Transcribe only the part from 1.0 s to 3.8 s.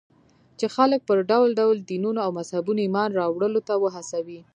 پر ډول ډول دينونو او مذهبونو ايمان راوړلو ته